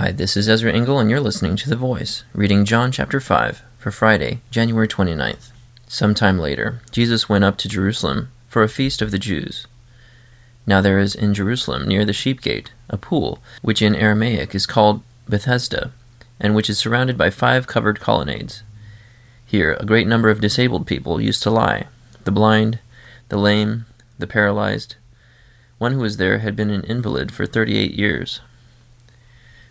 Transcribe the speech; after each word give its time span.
Hi, 0.00 0.12
this 0.12 0.34
is 0.34 0.48
Ezra 0.48 0.72
Engel, 0.72 0.98
and 0.98 1.10
you're 1.10 1.20
listening 1.20 1.56
to 1.56 1.68
The 1.68 1.76
Voice, 1.76 2.24
reading 2.32 2.64
John 2.64 2.90
chapter 2.90 3.20
5 3.20 3.62
for 3.76 3.90
Friday, 3.90 4.40
January 4.50 4.88
29th. 4.88 5.50
Sometime 5.88 6.38
later, 6.38 6.80
Jesus 6.90 7.28
went 7.28 7.44
up 7.44 7.58
to 7.58 7.68
Jerusalem 7.68 8.30
for 8.48 8.62
a 8.62 8.68
feast 8.70 9.02
of 9.02 9.10
the 9.10 9.18
Jews. 9.18 9.66
Now 10.66 10.80
there 10.80 10.98
is 10.98 11.14
in 11.14 11.34
Jerusalem, 11.34 11.86
near 11.86 12.06
the 12.06 12.14
sheep 12.14 12.40
gate, 12.40 12.72
a 12.88 12.96
pool, 12.96 13.40
which 13.60 13.82
in 13.82 13.94
Aramaic 13.94 14.54
is 14.54 14.64
called 14.64 15.02
Bethesda, 15.28 15.92
and 16.40 16.54
which 16.54 16.70
is 16.70 16.78
surrounded 16.78 17.18
by 17.18 17.28
five 17.28 17.66
covered 17.66 18.00
colonnades. 18.00 18.62
Here 19.44 19.76
a 19.78 19.84
great 19.84 20.06
number 20.06 20.30
of 20.30 20.40
disabled 20.40 20.86
people 20.86 21.20
used 21.20 21.42
to 21.42 21.50
lie 21.50 21.88
the 22.24 22.32
blind, 22.32 22.78
the 23.28 23.36
lame, 23.36 23.84
the 24.18 24.26
paralyzed. 24.26 24.96
One 25.76 25.92
who 25.92 26.00
was 26.00 26.16
there 26.16 26.38
had 26.38 26.56
been 26.56 26.70
an 26.70 26.84
invalid 26.84 27.30
for 27.30 27.44
thirty 27.44 27.76
eight 27.76 27.92
years. 27.92 28.40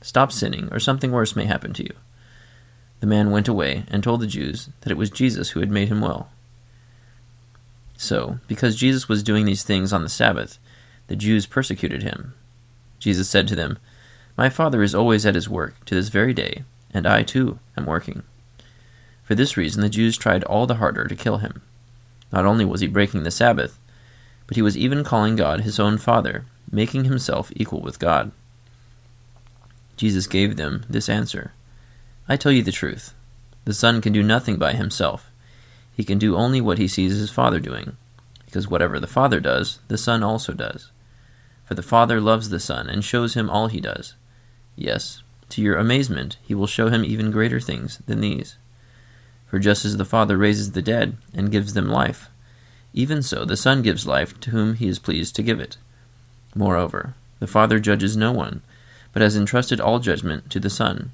Stop 0.00 0.32
sinning, 0.32 0.68
or 0.72 0.80
something 0.80 1.12
worse 1.12 1.36
may 1.36 1.44
happen 1.44 1.72
to 1.74 1.82
you. 1.82 1.94
The 3.00 3.06
man 3.06 3.30
went 3.30 3.48
away 3.48 3.84
and 3.88 4.02
told 4.02 4.20
the 4.20 4.26
Jews 4.26 4.68
that 4.80 4.90
it 4.90 4.98
was 4.98 5.10
Jesus 5.10 5.50
who 5.50 5.60
had 5.60 5.70
made 5.70 5.88
him 5.88 6.00
well. 6.00 6.30
So, 7.96 8.38
because 8.46 8.76
Jesus 8.76 9.08
was 9.08 9.22
doing 9.22 9.44
these 9.44 9.62
things 9.62 9.92
on 9.92 10.02
the 10.02 10.08
Sabbath, 10.08 10.58
the 11.08 11.16
Jews 11.16 11.46
persecuted 11.46 12.02
him. 12.02 12.34
Jesus 12.98 13.28
said 13.28 13.46
to 13.48 13.56
them, 13.56 13.78
My 14.36 14.48
Father 14.48 14.82
is 14.82 14.94
always 14.94 15.26
at 15.26 15.34
his 15.34 15.48
work 15.48 15.84
to 15.86 15.94
this 15.94 16.08
very 16.08 16.32
day, 16.32 16.64
and 16.94 17.06
I 17.06 17.22
too 17.22 17.58
am 17.76 17.86
working. 17.86 18.22
For 19.22 19.34
this 19.34 19.56
reason, 19.56 19.82
the 19.82 19.88
Jews 19.88 20.16
tried 20.16 20.44
all 20.44 20.66
the 20.66 20.76
harder 20.76 21.06
to 21.06 21.16
kill 21.16 21.38
him. 21.38 21.62
Not 22.32 22.46
only 22.46 22.64
was 22.64 22.80
he 22.80 22.86
breaking 22.86 23.22
the 23.22 23.30
Sabbath, 23.30 23.78
but 24.46 24.56
he 24.56 24.62
was 24.62 24.76
even 24.76 25.04
calling 25.04 25.36
God 25.36 25.60
his 25.60 25.78
own 25.78 25.98
Father, 25.98 26.44
making 26.70 27.04
himself 27.04 27.52
equal 27.54 27.80
with 27.80 27.98
God. 27.98 28.32
Jesus 30.00 30.26
gave 30.26 30.56
them 30.56 30.86
this 30.88 31.10
answer 31.10 31.52
I 32.26 32.38
tell 32.38 32.52
you 32.52 32.62
the 32.62 32.72
truth. 32.72 33.12
The 33.66 33.74
Son 33.74 34.00
can 34.00 34.14
do 34.14 34.22
nothing 34.22 34.56
by 34.56 34.72
himself. 34.72 35.30
He 35.94 36.04
can 36.04 36.16
do 36.16 36.36
only 36.36 36.58
what 36.58 36.78
he 36.78 36.88
sees 36.88 37.18
his 37.18 37.30
Father 37.30 37.60
doing, 37.60 37.98
because 38.46 38.66
whatever 38.66 38.98
the 38.98 39.06
Father 39.06 39.40
does, 39.40 39.78
the 39.88 39.98
Son 39.98 40.22
also 40.22 40.54
does. 40.54 40.90
For 41.66 41.74
the 41.74 41.82
Father 41.82 42.18
loves 42.18 42.48
the 42.48 42.58
Son 42.58 42.88
and 42.88 43.04
shows 43.04 43.34
him 43.34 43.50
all 43.50 43.66
he 43.66 43.78
does. 43.78 44.14
Yes, 44.74 45.22
to 45.50 45.60
your 45.60 45.76
amazement, 45.76 46.38
he 46.42 46.54
will 46.54 46.66
show 46.66 46.88
him 46.88 47.04
even 47.04 47.30
greater 47.30 47.60
things 47.60 47.98
than 48.06 48.22
these. 48.22 48.56
For 49.48 49.58
just 49.58 49.84
as 49.84 49.98
the 49.98 50.06
Father 50.06 50.38
raises 50.38 50.72
the 50.72 50.80
dead 50.80 51.18
and 51.34 51.52
gives 51.52 51.74
them 51.74 51.90
life, 51.90 52.30
even 52.94 53.22
so 53.22 53.44
the 53.44 53.54
Son 53.54 53.82
gives 53.82 54.06
life 54.06 54.40
to 54.40 54.48
whom 54.48 54.76
he 54.76 54.88
is 54.88 54.98
pleased 54.98 55.36
to 55.36 55.42
give 55.42 55.60
it. 55.60 55.76
Moreover, 56.54 57.12
the 57.38 57.46
Father 57.46 57.78
judges 57.78 58.16
no 58.16 58.32
one 58.32 58.62
but 59.12 59.22
has 59.22 59.36
entrusted 59.36 59.80
all 59.80 59.98
judgment 59.98 60.50
to 60.50 60.60
the 60.60 60.70
Son, 60.70 61.12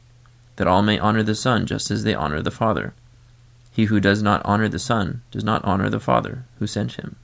that 0.57 0.67
all 0.67 0.83
may 0.83 0.99
honor 0.99 1.23
the 1.23 1.35
Son 1.35 1.67
just 1.67 1.91
as 1.91 2.05
they 2.05 2.15
honor 2.15 2.43
the 2.43 2.51
Father. 2.51 2.95
He 3.73 3.85
who 3.87 4.01
does 4.01 4.23
not 4.23 4.43
honor 4.45 4.69
the 4.69 4.79
Son 4.79 5.23
does 5.31 5.45
not 5.45 5.65
honor 5.65 5.91
the 5.91 6.01
Father 6.01 6.45
who 6.59 6.67
sent 6.67 6.95
him. 6.95 7.17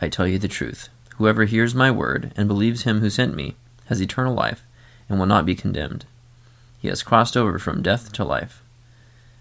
I 0.00 0.08
tell 0.08 0.26
you 0.26 0.38
the 0.38 0.48
truth. 0.48 0.88
Whoever 1.16 1.44
hears 1.44 1.74
my 1.74 1.90
word 1.90 2.32
and 2.36 2.46
believes 2.46 2.82
him 2.82 3.00
who 3.00 3.10
sent 3.10 3.34
me 3.34 3.56
has 3.86 4.00
eternal 4.00 4.34
life 4.34 4.62
and 5.08 5.18
will 5.18 5.26
not 5.26 5.46
be 5.46 5.54
condemned. 5.54 6.04
He 6.78 6.88
has 6.88 7.02
crossed 7.02 7.36
over 7.36 7.58
from 7.58 7.82
death 7.82 8.12
to 8.12 8.24
life. 8.24 8.62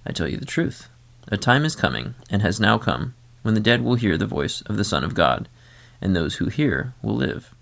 I 0.05 0.11
tell 0.11 0.27
you 0.27 0.37
the 0.37 0.45
truth. 0.45 0.87
A 1.29 1.37
time 1.37 1.65
is 1.65 1.75
coming, 1.75 2.15
and 2.29 2.41
has 2.41 2.59
now 2.59 2.77
come, 2.77 3.13
when 3.41 3.53
the 3.53 3.59
dead 3.59 3.83
will 3.83 3.95
hear 3.95 4.17
the 4.17 4.25
voice 4.25 4.61
of 4.61 4.77
the 4.77 4.85
Son 4.85 5.03
of 5.03 5.13
God, 5.13 5.49
and 6.01 6.15
those 6.15 6.35
who 6.35 6.47
hear 6.47 6.93
will 7.01 7.15
live. 7.15 7.53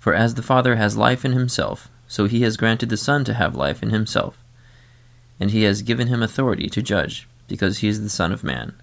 For 0.00 0.14
as 0.14 0.34
the 0.34 0.42
Father 0.42 0.76
has 0.76 0.96
life 0.96 1.24
in 1.24 1.32
himself, 1.32 1.88
so 2.08 2.24
he 2.24 2.40
has 2.42 2.56
granted 2.56 2.88
the 2.88 2.96
Son 2.96 3.22
to 3.24 3.34
have 3.34 3.54
life 3.54 3.82
in 3.82 3.90
himself. 3.90 4.42
And 5.38 5.50
he 5.50 5.62
has 5.64 5.82
given 5.82 6.08
him 6.08 6.22
authority 6.22 6.68
to 6.70 6.82
judge, 6.82 7.28
because 7.46 7.78
he 7.78 7.88
is 7.88 8.02
the 8.02 8.08
Son 8.08 8.32
of 8.32 8.42
Man. 8.42 8.74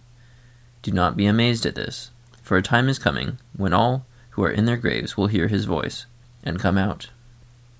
Do 0.83 0.91
not 0.91 1.17
be 1.17 1.25
amazed 1.25 1.65
at 1.65 1.73
this, 1.73 2.11
for 2.43 2.55
a 2.55 2.61
time 2.61 2.87
is 2.87 2.99
coming 2.99 3.39
when 3.57 3.73
all 3.73 4.05
who 4.31 4.43
are 4.43 4.51
in 4.51 4.65
their 4.65 4.77
graves 4.77 5.17
will 5.17 5.25
hear 5.25 5.47
his 5.47 5.65
voice, 5.65 6.05
and 6.43 6.59
come 6.59 6.77
out. 6.77 7.09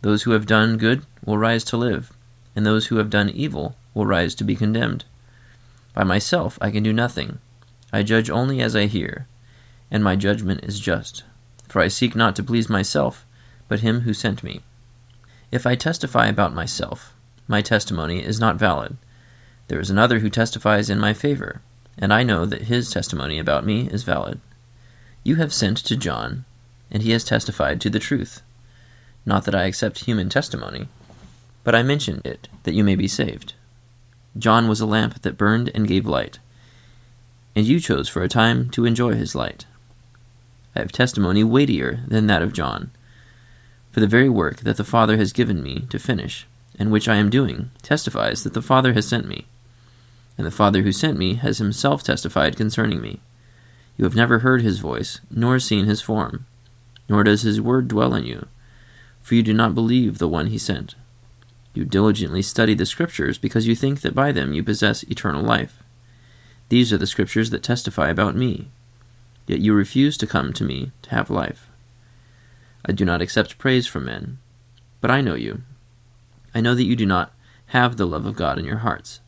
Those 0.01 0.23
who 0.23 0.31
have 0.31 0.47
done 0.47 0.77
good 0.77 1.05
will 1.23 1.37
rise 1.37 1.63
to 1.65 1.77
live, 1.77 2.11
and 2.55 2.65
those 2.65 2.87
who 2.87 2.97
have 2.97 3.11
done 3.11 3.29
evil 3.29 3.75
will 3.93 4.07
rise 4.07 4.33
to 4.35 4.43
be 4.43 4.55
condemned. 4.55 5.05
By 5.93 6.03
myself 6.03 6.57
I 6.59 6.71
can 6.71 6.81
do 6.81 6.91
nothing. 6.91 7.37
I 7.93 8.01
judge 8.01 8.31
only 8.31 8.61
as 8.61 8.75
I 8.75 8.87
hear, 8.87 9.27
and 9.91 10.03
my 10.03 10.15
judgment 10.15 10.63
is 10.63 10.79
just. 10.79 11.23
For 11.67 11.81
I 11.81 11.87
seek 11.87 12.15
not 12.15 12.35
to 12.37 12.43
please 12.43 12.67
myself, 12.67 13.26
but 13.67 13.81
him 13.81 14.01
who 14.01 14.13
sent 14.13 14.43
me. 14.43 14.61
If 15.51 15.65
I 15.65 15.75
testify 15.75 16.27
about 16.27 16.53
myself, 16.53 17.13
my 17.47 17.61
testimony 17.61 18.23
is 18.23 18.39
not 18.39 18.57
valid. 18.57 18.97
There 19.67 19.79
is 19.79 19.89
another 19.89 20.19
who 20.19 20.29
testifies 20.29 20.89
in 20.89 20.99
my 20.99 21.13
favor, 21.13 21.61
and 21.97 22.13
I 22.13 22.23
know 22.23 22.45
that 22.45 22.63
his 22.63 22.91
testimony 22.91 23.39
about 23.39 23.65
me 23.65 23.87
is 23.89 24.03
valid. 24.03 24.39
You 25.23 25.35
have 25.35 25.53
sent 25.53 25.77
to 25.77 25.97
John, 25.97 26.45
and 26.91 27.03
he 27.03 27.11
has 27.11 27.23
testified 27.23 27.81
to 27.81 27.89
the 27.89 27.99
truth. 27.99 28.41
Not 29.25 29.45
that 29.45 29.55
I 29.55 29.63
accept 29.63 30.05
human 30.05 30.29
testimony, 30.29 30.87
but 31.63 31.75
I 31.75 31.83
mention 31.83 32.21
it 32.23 32.47
that 32.63 32.73
you 32.73 32.83
may 32.83 32.95
be 32.95 33.07
saved. 33.07 33.53
John 34.37 34.67
was 34.67 34.79
a 34.79 34.85
lamp 34.85 35.21
that 35.21 35.37
burned 35.37 35.69
and 35.73 35.87
gave 35.87 36.05
light, 36.05 36.39
and 37.55 37.65
you 37.65 37.79
chose 37.79 38.07
for 38.07 38.21
a 38.21 38.29
time 38.29 38.69
to 38.69 38.85
enjoy 38.85 39.15
his 39.15 39.35
light. 39.35 39.65
I 40.75 40.79
have 40.79 40.91
testimony 40.91 41.43
weightier 41.43 42.01
than 42.07 42.27
that 42.27 42.41
of 42.41 42.53
John 42.53 42.91
for 43.97 44.01
the 44.01 44.05
very 44.05 44.29
work 44.29 44.57
that 44.57 44.77
the 44.77 44.83
Father 44.83 45.17
has 45.17 45.33
given 45.33 45.63
me 45.63 45.87
to 45.89 45.97
finish, 45.97 46.45
and 46.77 46.91
which 46.91 47.07
I 47.07 47.15
am 47.15 47.31
doing, 47.31 47.71
testifies 47.81 48.43
that 48.43 48.53
the 48.53 48.61
Father 48.61 48.93
has 48.93 49.07
sent 49.07 49.27
me. 49.27 49.47
And 50.37 50.45
the 50.45 50.51
Father 50.51 50.83
who 50.83 50.91
sent 50.91 51.17
me 51.17 51.33
has 51.33 51.57
himself 51.57 52.03
testified 52.03 52.55
concerning 52.55 53.01
me. 53.01 53.21
You 53.97 54.05
have 54.05 54.13
never 54.13 54.37
heard 54.37 54.61
his 54.61 54.77
voice, 54.77 55.19
nor 55.31 55.57
seen 55.57 55.85
his 55.85 55.99
form, 55.99 56.45
nor 57.09 57.23
does 57.23 57.41
his 57.41 57.59
word 57.59 57.87
dwell 57.87 58.13
in 58.13 58.23
you, 58.23 58.45
for 59.19 59.33
you 59.33 59.41
do 59.41 59.51
not 59.51 59.73
believe 59.73 60.19
the 60.19 60.27
one 60.27 60.45
he 60.45 60.59
sent. 60.59 60.93
You 61.73 61.83
diligently 61.83 62.43
study 62.43 62.75
the 62.75 62.85
Scriptures 62.85 63.39
because 63.39 63.65
you 63.65 63.73
think 63.73 64.01
that 64.01 64.13
by 64.13 64.31
them 64.31 64.53
you 64.53 64.63
possess 64.63 65.01
eternal 65.05 65.41
life. 65.41 65.81
These 66.69 66.93
are 66.93 66.99
the 66.99 67.07
Scriptures 67.07 67.49
that 67.49 67.63
testify 67.63 68.09
about 68.09 68.35
me. 68.35 68.67
Yet 69.47 69.61
you 69.61 69.73
refuse 69.73 70.17
to 70.17 70.27
come 70.27 70.53
to 70.53 70.63
me 70.63 70.91
to 71.01 71.09
have 71.09 71.31
life. 71.31 71.71
I 72.85 72.91
do 72.91 73.05
not 73.05 73.21
accept 73.21 73.57
praise 73.57 73.87
from 73.87 74.05
men. 74.05 74.39
But 75.01 75.11
I 75.11 75.21
know 75.21 75.35
you. 75.35 75.61
I 76.53 76.61
know 76.61 76.73
that 76.75 76.85
you 76.85 76.95
do 76.95 77.05
not 77.05 77.33
have 77.67 77.97
the 77.97 78.07
love 78.07 78.25
of 78.25 78.35
God 78.35 78.57
in 78.57 78.65
your 78.65 78.77
hearts. 78.77 79.19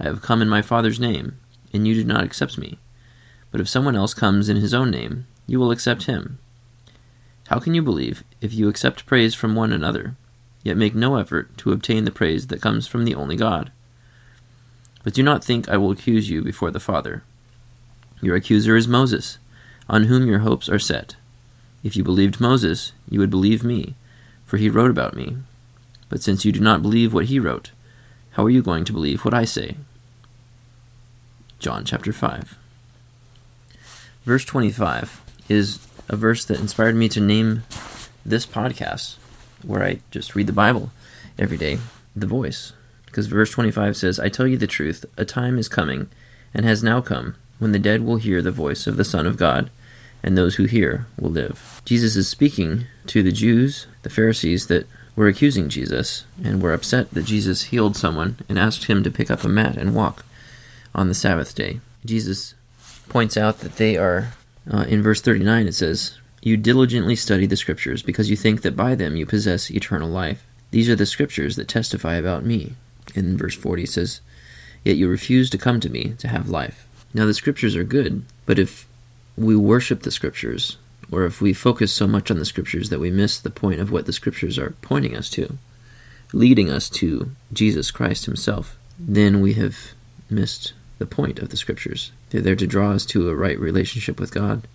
I 0.00 0.04
have 0.04 0.22
come 0.22 0.42
in 0.42 0.48
my 0.48 0.62
Father's 0.62 1.00
name, 1.00 1.38
and 1.72 1.86
you 1.86 1.94
do 1.94 2.04
not 2.04 2.24
accept 2.24 2.58
me. 2.58 2.78
But 3.50 3.60
if 3.60 3.68
someone 3.68 3.96
else 3.96 4.14
comes 4.14 4.48
in 4.48 4.56
his 4.56 4.74
own 4.74 4.90
name, 4.90 5.26
you 5.46 5.60
will 5.60 5.70
accept 5.70 6.04
him. 6.04 6.38
How 7.48 7.60
can 7.60 7.74
you 7.74 7.82
believe 7.82 8.24
if 8.40 8.52
you 8.52 8.68
accept 8.68 9.06
praise 9.06 9.34
from 9.34 9.54
one 9.54 9.72
another, 9.72 10.16
yet 10.64 10.76
make 10.76 10.94
no 10.94 11.16
effort 11.16 11.56
to 11.58 11.72
obtain 11.72 12.04
the 12.04 12.10
praise 12.10 12.48
that 12.48 12.60
comes 12.60 12.86
from 12.86 13.04
the 13.04 13.14
only 13.14 13.36
God? 13.36 13.70
But 15.04 15.14
do 15.14 15.22
not 15.22 15.44
think 15.44 15.68
I 15.68 15.76
will 15.76 15.92
accuse 15.92 16.28
you 16.28 16.42
before 16.42 16.72
the 16.72 16.80
Father. 16.80 17.22
Your 18.20 18.34
accuser 18.34 18.76
is 18.76 18.88
Moses, 18.88 19.38
on 19.88 20.04
whom 20.04 20.26
your 20.26 20.40
hopes 20.40 20.68
are 20.68 20.80
set. 20.80 21.14
If 21.86 21.94
you 21.94 22.02
believed 22.02 22.40
Moses, 22.40 22.90
you 23.08 23.20
would 23.20 23.30
believe 23.30 23.62
me, 23.62 23.94
for 24.44 24.56
he 24.56 24.68
wrote 24.68 24.90
about 24.90 25.14
me. 25.14 25.36
But 26.08 26.20
since 26.20 26.44
you 26.44 26.50
do 26.50 26.58
not 26.58 26.82
believe 26.82 27.14
what 27.14 27.26
he 27.26 27.38
wrote, 27.38 27.70
how 28.32 28.44
are 28.44 28.50
you 28.50 28.60
going 28.60 28.84
to 28.86 28.92
believe 28.92 29.24
what 29.24 29.32
I 29.32 29.44
say? 29.44 29.76
John 31.60 31.84
chapter 31.84 32.12
5. 32.12 32.58
Verse 34.24 34.44
25 34.44 35.22
is 35.48 35.78
a 36.08 36.16
verse 36.16 36.44
that 36.46 36.58
inspired 36.58 36.96
me 36.96 37.08
to 37.08 37.20
name 37.20 37.62
this 38.24 38.46
podcast, 38.46 39.14
where 39.62 39.84
I 39.84 40.00
just 40.10 40.34
read 40.34 40.48
the 40.48 40.52
Bible 40.52 40.90
every 41.38 41.56
day, 41.56 41.78
The 42.16 42.26
Voice. 42.26 42.72
Because 43.04 43.28
verse 43.28 43.52
25 43.52 43.96
says, 43.96 44.18
I 44.18 44.28
tell 44.28 44.48
you 44.48 44.56
the 44.56 44.66
truth, 44.66 45.04
a 45.16 45.24
time 45.24 45.56
is 45.56 45.68
coming, 45.68 46.08
and 46.52 46.66
has 46.66 46.82
now 46.82 47.00
come, 47.00 47.36
when 47.60 47.70
the 47.70 47.78
dead 47.78 48.04
will 48.04 48.16
hear 48.16 48.42
the 48.42 48.50
voice 48.50 48.88
of 48.88 48.96
the 48.96 49.04
Son 49.04 49.24
of 49.24 49.36
God, 49.36 49.70
and 50.26 50.36
those 50.36 50.56
who 50.56 50.64
hear 50.64 51.06
will 51.18 51.30
live. 51.30 51.80
Jesus 51.84 52.16
is 52.16 52.26
speaking 52.26 52.86
to 53.06 53.22
the 53.22 53.30
Jews, 53.30 53.86
the 54.02 54.10
Pharisees 54.10 54.66
that 54.66 54.88
were 55.14 55.28
accusing 55.28 55.68
Jesus, 55.68 56.24
and 56.42 56.60
were 56.60 56.74
upset 56.74 57.12
that 57.12 57.24
Jesus 57.24 57.66
healed 57.66 57.96
someone 57.96 58.36
and 58.48 58.58
asked 58.58 58.84
him 58.84 59.04
to 59.04 59.10
pick 59.10 59.30
up 59.30 59.44
a 59.44 59.48
mat 59.48 59.76
and 59.76 59.94
walk 59.94 60.24
on 60.94 61.08
the 61.08 61.14
Sabbath 61.14 61.54
day. 61.54 61.80
Jesus 62.04 62.54
points 63.08 63.36
out 63.36 63.60
that 63.60 63.76
they 63.76 63.96
are, 63.96 64.32
uh, 64.70 64.84
in 64.88 65.00
verse 65.00 65.20
39, 65.20 65.68
it 65.68 65.74
says, 65.74 66.18
You 66.42 66.56
diligently 66.56 67.14
study 67.14 67.46
the 67.46 67.56
Scriptures 67.56 68.02
because 68.02 68.28
you 68.28 68.36
think 68.36 68.62
that 68.62 68.76
by 68.76 68.96
them 68.96 69.14
you 69.14 69.26
possess 69.26 69.70
eternal 69.70 70.08
life. 70.08 70.44
These 70.72 70.88
are 70.90 70.96
the 70.96 71.06
Scriptures 71.06 71.54
that 71.54 71.68
testify 71.68 72.16
about 72.16 72.44
me. 72.44 72.74
In 73.14 73.38
verse 73.38 73.54
40 73.54 73.84
it 73.84 73.90
says, 73.90 74.20
Yet 74.84 74.96
you 74.96 75.08
refuse 75.08 75.50
to 75.50 75.58
come 75.58 75.78
to 75.80 75.88
me 75.88 76.14
to 76.18 76.26
have 76.26 76.48
life. 76.48 76.86
Now 77.14 77.26
the 77.26 77.34
Scriptures 77.34 77.76
are 77.76 77.84
good, 77.84 78.24
but 78.44 78.58
if 78.58 78.86
we 79.36 79.56
worship 79.56 80.02
the 80.02 80.10
Scriptures, 80.10 80.78
or 81.10 81.24
if 81.24 81.40
we 81.40 81.52
focus 81.52 81.92
so 81.92 82.06
much 82.06 82.30
on 82.30 82.38
the 82.38 82.44
Scriptures 82.44 82.90
that 82.90 83.00
we 83.00 83.10
miss 83.10 83.38
the 83.38 83.50
point 83.50 83.80
of 83.80 83.90
what 83.90 84.06
the 84.06 84.12
Scriptures 84.12 84.58
are 84.58 84.74
pointing 84.82 85.16
us 85.16 85.28
to, 85.30 85.58
leading 86.32 86.70
us 86.70 86.88
to 86.90 87.30
Jesus 87.52 87.90
Christ 87.90 88.24
Himself, 88.24 88.76
then 88.98 89.40
we 89.40 89.54
have 89.54 89.92
missed 90.30 90.72
the 90.98 91.06
point 91.06 91.38
of 91.38 91.50
the 91.50 91.56
Scriptures. 91.56 92.12
They're 92.30 92.40
there 92.40 92.56
to 92.56 92.66
draw 92.66 92.92
us 92.92 93.04
to 93.06 93.28
a 93.28 93.34
right 93.34 93.58
relationship 93.58 94.18
with 94.18 94.32
God. 94.32 94.66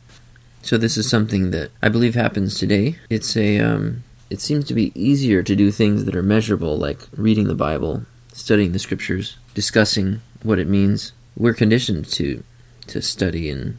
So 0.62 0.78
this 0.78 0.96
is 0.96 1.10
something 1.10 1.52
that 1.52 1.72
I 1.82 1.90
believe 1.90 2.14
happens 2.14 2.58
today. 2.58 2.98
It's 3.10 3.36
a 3.36 3.60
um, 3.60 4.04
it 4.30 4.40
seems 4.40 4.66
to 4.66 4.74
be 4.74 4.92
easier 4.96 5.42
to 5.44 5.56
do 5.56 5.72
things 5.72 6.06
that 6.06 6.16
are 6.16 6.24
measurable, 6.24 6.78
like 6.78 7.00
reading 7.16 7.48
the 7.48 7.56
Bible, 7.56 8.06
studying 8.32 8.72
the 8.72 8.80
Scriptures, 8.80 9.38
discussing 9.56 10.22
what 10.44 10.60
it 10.60 10.68
means. 10.68 11.14
We're 11.36 11.56
conditioned 11.56 12.06
to 12.14 12.44
to 12.88 13.02
study 13.02 13.50
and 13.50 13.78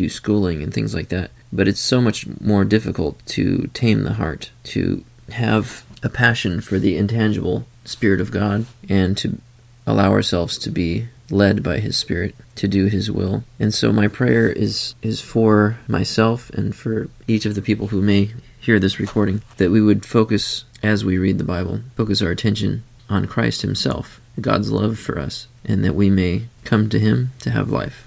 do 0.00 0.08
schooling 0.08 0.62
and 0.62 0.72
things 0.72 0.94
like 0.94 1.08
that. 1.10 1.30
But 1.52 1.68
it's 1.68 1.80
so 1.80 2.00
much 2.00 2.26
more 2.40 2.64
difficult 2.64 3.24
to 3.26 3.68
tame 3.74 4.04
the 4.04 4.14
heart, 4.14 4.50
to 4.64 5.04
have 5.32 5.84
a 6.02 6.08
passion 6.08 6.60
for 6.60 6.78
the 6.78 6.96
intangible 6.96 7.66
Spirit 7.84 8.20
of 8.20 8.30
God, 8.30 8.66
and 8.88 9.16
to 9.18 9.38
allow 9.86 10.10
ourselves 10.10 10.56
to 10.58 10.70
be 10.70 11.08
led 11.28 11.62
by 11.62 11.78
His 11.78 11.96
Spirit 11.96 12.34
to 12.56 12.66
do 12.66 12.86
His 12.86 13.10
will. 13.10 13.44
And 13.58 13.74
so 13.74 13.92
my 13.92 14.08
prayer 14.08 14.48
is 14.48 14.94
is 15.02 15.20
for 15.20 15.78
myself 15.86 16.50
and 16.50 16.74
for 16.74 17.08
each 17.26 17.44
of 17.44 17.54
the 17.54 17.62
people 17.62 17.88
who 17.88 18.00
may 18.00 18.30
hear 18.58 18.78
this 18.78 19.00
recording 19.00 19.42
that 19.56 19.70
we 19.70 19.80
would 19.80 20.04
focus 20.06 20.64
as 20.82 21.04
we 21.04 21.18
read 21.18 21.38
the 21.38 21.44
Bible, 21.44 21.80
focus 21.96 22.22
our 22.22 22.30
attention 22.30 22.84
on 23.08 23.26
Christ 23.26 23.62
Himself, 23.62 24.20
God's 24.40 24.70
love 24.70 24.98
for 24.98 25.18
us, 25.18 25.46
and 25.64 25.84
that 25.84 25.94
we 25.94 26.08
may 26.08 26.44
come 26.64 26.88
to 26.88 26.98
Him 26.98 27.32
to 27.40 27.50
have 27.50 27.70
life. 27.70 28.06